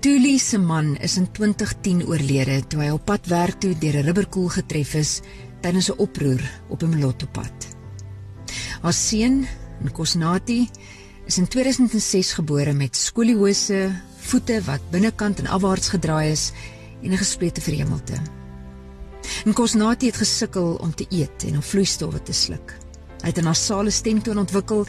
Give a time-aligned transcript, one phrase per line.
[0.00, 4.04] Tuli se man is in 2010 oorlede toe hy op pad werk toe deur 'n
[4.04, 5.20] rubberkoel getref is
[5.62, 7.56] tydens 'n oproer op 'n Mlotto-pad.
[8.82, 9.46] Haar seun,
[9.82, 10.68] Nkosnati,
[11.26, 16.52] is in 2006 gebore met skoliose, voete wat binnekant en afwaarts gedraai is
[17.02, 18.20] en 'n gesplete verhemelte.
[19.44, 22.78] Nkosnati het gesukkel om te eet en om vloeistowwe te sluk.
[23.22, 24.86] Hy het 'n nasale stemtoon ontwikkel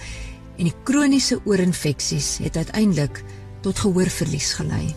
[0.58, 3.24] en die kroniese oorinfeksies het uiteindelik
[3.68, 4.96] tot gehoorverlies gelei.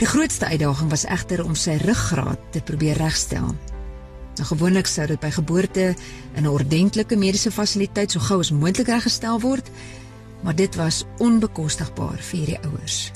[0.00, 3.54] Die grootste uitdaging was egter om sy ruggraat te probeer regstel.
[4.36, 5.94] Nou gewoonlik sou dit by geboorte
[6.36, 9.70] in 'n ordentlike mediese fasiliteit so gou as moontlik reggestel word,
[10.42, 13.10] maar dit was onbekostigbaar vir hierdie ouers.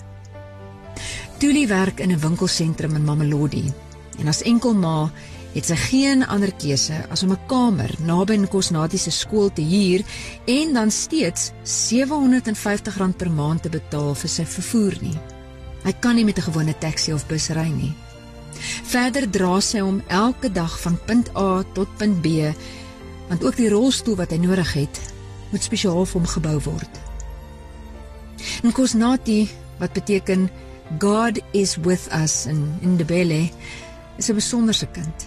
[1.39, 3.73] Tuli werk in 'n winkelsentrum in Mamelodi
[4.19, 5.11] en as enkelma
[5.55, 10.03] het sy geen ander keuse as om 'n kamer naby Nkosnati se skool te huur
[10.47, 15.19] en dan steeds R750 per maand te betaal vir sy vervoer nie.
[15.85, 17.95] Hy kan nie met 'n gewone taxi of bus ry nie.
[18.83, 22.27] Verder dra sy hom elke dag van punt A tot punt B,
[23.29, 25.01] want ook die rolstoel wat hy nodig het,
[25.51, 27.01] moet spesiaal vir hom gebou word.
[28.63, 30.51] Nkosnati, wat beteken
[30.99, 33.51] God is with us in Ndebele,
[34.17, 35.27] is 'n besonderse kind.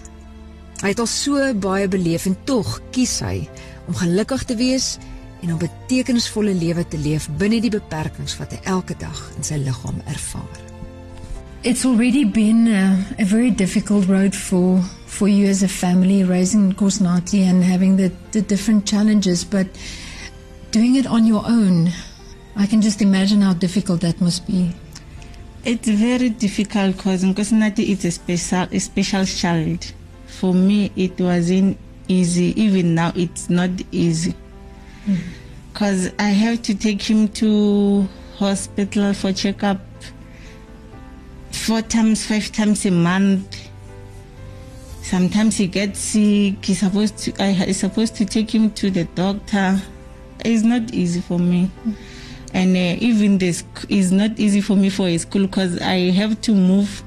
[0.80, 3.48] Hy het al so baie beleef en tog kies hy
[3.86, 4.98] om gelukkig te wees
[5.42, 9.56] en 'n betekenisvolle lewe te leef binne die beperkings wat hy elke dag in sy
[9.56, 10.58] liggaam ervaar.
[11.62, 16.74] It's already been a, a very difficult road for for you as a family raising
[16.74, 19.66] Kosnati and having the the different challenges but
[20.70, 21.92] doing it on your own
[22.56, 24.74] I can just imagine how difficult that must be.
[25.64, 29.92] It's very difficult because Nkosnati is a special a special child.
[30.38, 34.34] for me it wasn't easy even now it's not easy
[35.72, 36.14] because mm.
[36.20, 39.80] i have to take him to hospital for checkup
[41.50, 43.68] four times five times a month
[45.02, 49.04] sometimes he gets sick he's supposed to i is supposed to take him to the
[49.16, 49.80] doctor
[50.44, 51.94] it's not easy for me mm.
[52.54, 56.40] And uh, even this is not easy for me for a school because i have
[56.40, 57.02] to move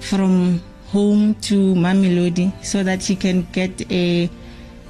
[0.00, 4.30] from home to Mamelodi so that she can get a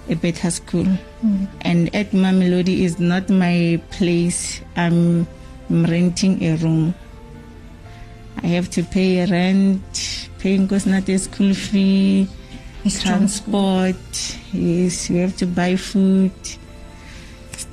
[0.09, 0.87] a better school.
[1.25, 1.49] Mm.
[1.63, 4.61] And at Mamelodi is not my place.
[4.77, 5.27] I'm,
[5.69, 6.95] I'm renting a room.
[8.43, 12.29] I have to pay rent, paying Kosnate school fee,
[12.85, 13.97] it's transport.
[14.53, 16.33] Yes, we have to buy food,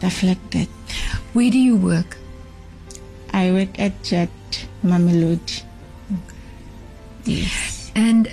[0.03, 0.67] stuff like that.
[1.31, 2.17] Where do you work?
[3.31, 4.29] I work at Jet
[4.83, 5.63] Mamelodi.
[6.11, 6.35] Okay.
[7.23, 7.89] Yes.
[7.95, 8.29] And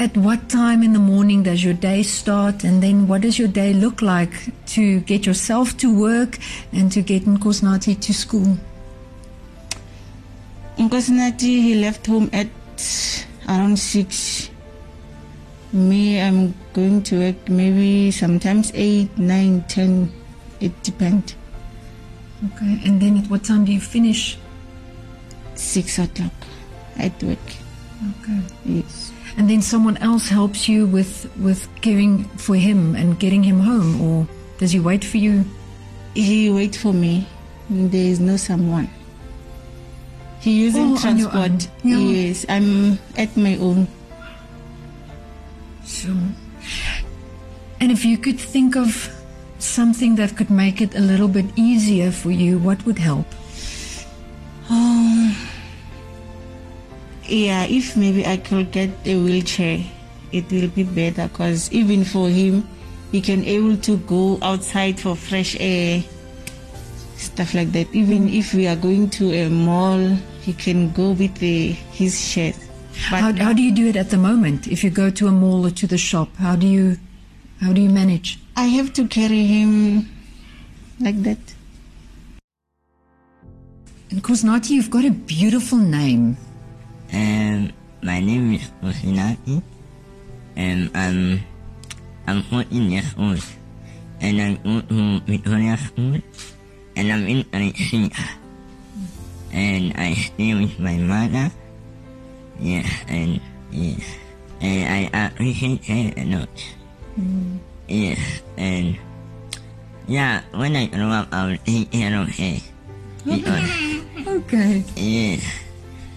[0.00, 2.64] at what time in the morning does your day start?
[2.64, 4.34] And then what does your day look like
[4.74, 6.38] to get yourself to work
[6.72, 8.58] and to get Nkosnati to school?
[10.78, 12.48] Nkosnati, he left home at
[13.48, 14.50] around 6.
[15.72, 20.17] Me, I'm going to work maybe sometimes 8, 9, 10.
[20.60, 21.34] It depends.
[22.54, 24.38] Okay, and then at what time do you finish?
[25.54, 26.32] 6 o'clock
[26.98, 27.38] at work.
[28.20, 28.40] Okay.
[28.64, 29.12] Yes.
[29.36, 34.00] And then someone else helps you with with caring for him and getting him home,
[34.00, 34.26] or
[34.58, 35.44] does he wait for you?
[36.14, 37.26] He wait for me.
[37.70, 38.88] There is no someone.
[40.40, 41.68] He using Oh, transport.
[41.82, 41.98] Yeah.
[41.98, 43.88] Yes, I'm at my own.
[45.84, 46.14] Sure.
[47.80, 49.10] And if you could think of
[49.58, 53.26] something that could make it a little bit easier for you, what would help?
[54.70, 55.34] Um,
[57.24, 59.84] yeah, if maybe I could get a wheelchair,
[60.32, 61.28] it will be better.
[61.28, 62.68] Cause even for him,
[63.12, 66.02] he can able to go outside for fresh air,
[67.16, 67.92] stuff like that.
[67.94, 69.98] Even if we are going to a mall,
[70.42, 72.54] he can go with the, his shirt.
[73.10, 74.66] But How, how do you do it at the moment?
[74.66, 76.98] If you go to a mall or to the shop, how do you
[77.60, 78.38] how do you manage?
[78.56, 80.06] I have to carry him
[81.00, 81.38] like that.
[84.10, 86.36] And Kuznati, you've got a beautiful name.
[87.12, 87.72] And
[88.02, 89.62] my name is Osinati,
[90.56, 91.40] and I'm
[92.26, 93.42] I'm 14 years old,
[94.20, 96.20] and I go to Victoria School,
[96.96, 98.10] and I'm in Alexia,
[99.52, 101.50] and I stay with my mother.
[102.60, 103.40] Yes, and
[103.72, 104.04] yes,
[104.60, 106.77] and I appreciate her a lot.
[107.88, 108.18] Yes,
[108.56, 108.96] and
[110.06, 112.56] yeah, when I grow up, I'll take care of her.
[113.24, 113.70] Because,
[114.26, 114.84] Okay.
[114.96, 115.42] yes,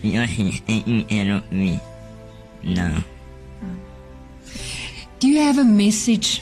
[0.01, 1.79] because she's taking care of me
[2.63, 3.03] now.
[5.19, 6.41] Do you have a message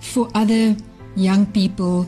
[0.00, 0.76] for other
[1.16, 2.06] young people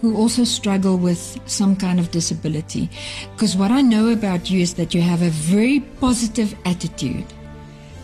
[0.00, 2.88] who also struggle with some kind of disability.
[3.34, 7.24] Because what I know about you is that you have a very positive attitude.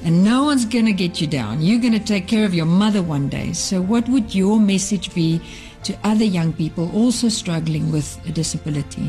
[0.04, 1.62] And no one's going to get you down.
[1.64, 3.56] You're going to take care of your mother one day.
[3.56, 5.40] So, what would your message be
[5.84, 9.08] to other young people also struggling with a disability?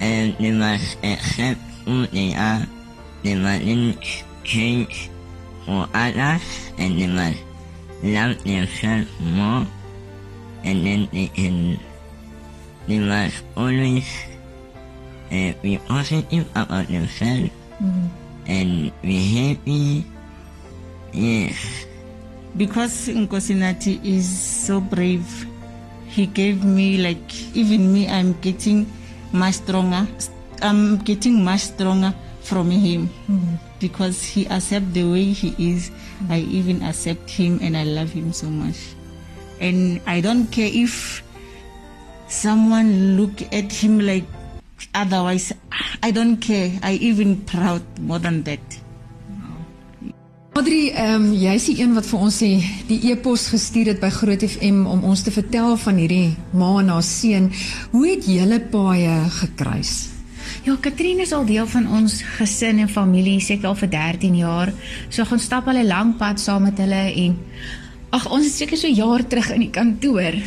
[0.00, 2.64] And they must accept who they are.
[3.22, 4.00] They mustn't
[4.42, 5.10] change
[5.68, 6.44] for others.
[6.80, 7.40] And they must
[8.02, 9.68] love themselves more.
[10.64, 11.78] And then they can,
[12.88, 14.08] they must always
[15.28, 17.52] uh, be positive about themselves.
[17.84, 18.08] Mm.
[18.46, 20.04] And be happy.
[21.12, 21.86] Yes.
[22.56, 25.46] because Nkosinati is so brave,
[26.08, 27.20] he gave me like
[27.54, 28.88] even me I'm getting
[29.32, 30.08] much stronger.
[30.62, 33.58] I'm getting much stronger from him mm.
[33.78, 35.90] because he accept the way he is.
[36.24, 36.30] Mm.
[36.32, 38.96] I even accept him and I love him so much.
[39.60, 41.22] And I don't care if
[42.28, 44.24] someone look at him like
[44.94, 45.54] otherwise.
[46.02, 46.72] I don't care.
[46.82, 48.60] I even proud more than that.
[50.56, 54.08] Adri, ehm um, jy's die een wat vir ons die, die e-pos gestuur het by
[54.08, 57.50] Groot FM om ons te vertel van hierdie ma en haar seun.
[57.92, 59.92] Hoe het julle paie gekruis?
[60.64, 64.72] Ja, Katrine is al deel van ons gesin en familie seker al vir 13 jaar.
[65.10, 67.36] So gaan stap hulle lank pad saam met hulle en
[68.16, 70.40] ag ons is seker so jaar terug in die kantoor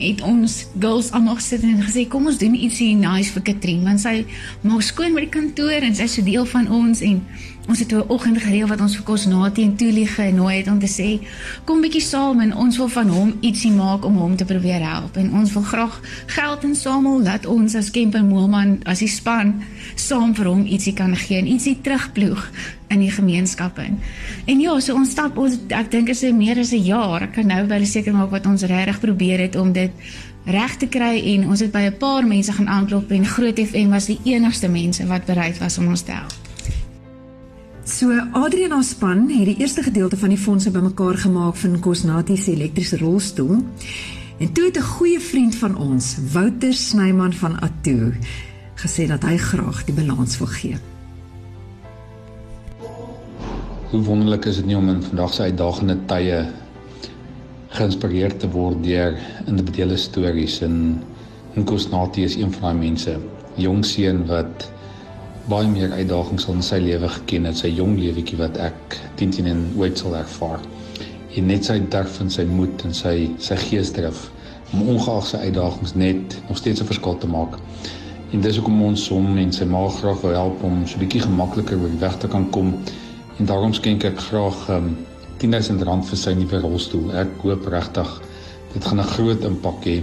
[0.00, 4.02] het ons girls almal gesit en gesê kom ons doen ietsie nice vir Katrine want
[4.02, 4.24] sy
[4.66, 7.22] maak skoon by die kantoor en sy's so deel van ons en
[7.68, 10.86] ons het 'n oggend gereël wat ons vir Kosnati en Tulie genooi het om te
[10.86, 11.26] sê
[11.64, 15.16] kom bietjie saam en ons wil van hom ietsie maak om hom te probeer help
[15.16, 19.62] en ons wil graag geld insamel dat ons as Kemp en Moelman as die span
[19.94, 22.50] saam vir hom ietsie kan gee en ietsie terugploeg
[22.88, 23.98] in die gemeenskap in.
[24.46, 27.22] En ja, so ons stap ons ek dink is dit meer as 'n jaar.
[27.22, 29.90] Ek kan nou baie seker maak wat ons regtig probeer het om dit
[30.44, 33.90] reg te kry en ons het by 'n paar mense gaan aanklop en Groot FM
[33.90, 36.49] was die enigste mense wat bereid was om ons te help.
[37.84, 42.52] So Adriana span het die eerste gedeelte van die fondse bymekaar gemaak vir Kosnati se
[42.52, 43.62] elektriese rolstoel.
[44.38, 48.14] En toe het 'n goeie vriend van ons, Wouter Snyman van Atu,
[48.74, 50.76] gesê dat hy graag die balans wil gee.
[53.90, 56.46] Hoe wonderlik is dit nie om in vandag se uitdagende tye
[57.68, 61.02] geïnspireerd te word deur individuele stories en
[61.64, 63.18] Kosnati is een van daai mense,
[63.54, 64.70] jong seun wat
[65.50, 69.48] baie meer uitdagings in sy lewe geken het, sy jong lewetjie wat ek teen teen
[69.50, 70.62] en ooit sal ervaar.
[71.34, 74.28] En net sy durf en sy moed en sy sy geesdrif
[74.70, 77.58] om ongeag sy uitdagings net nog steeds 'n verskil te maak.
[78.32, 81.26] En dis hoekom ons hom en sy ma graag wil help om so 'n bietjie
[81.26, 82.74] gemakliker oor die weg te kan kom.
[83.38, 84.96] En daarom skenk ek graag um,
[85.38, 87.12] 10000 rand vir sy nuwe rolstoel.
[87.12, 88.20] Ek hoop regtig
[88.72, 90.02] dit gaan 'n groot impak hê.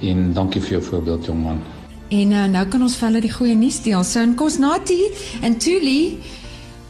[0.00, 1.77] En dankie vir jou voorbeeld jong man.
[2.08, 4.04] En uh, nou kan ons vir hulle die goeie nuus deel.
[4.04, 5.10] So in Kosnati
[5.44, 6.22] and Tuli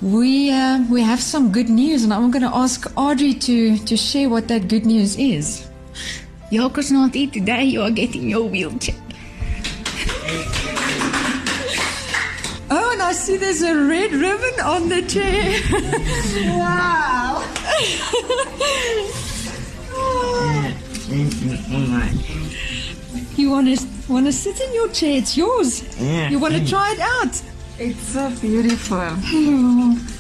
[0.01, 3.97] we uh, we have some good news and I'm going to ask Audrey to to
[3.97, 5.67] share what that good news is.
[6.51, 8.95] Ja, Kosnati, today you are getting your wheelchair.
[12.71, 15.61] oh, and I see there's a red ribbon on the chair.
[16.57, 17.43] wow.
[21.09, 22.68] Thank you so much.
[23.49, 25.17] You want to want to sit in your chair?
[25.17, 25.83] It's yours.
[25.99, 26.29] Yeah.
[26.29, 27.43] You want to try it out?
[27.79, 28.99] It's so beautiful.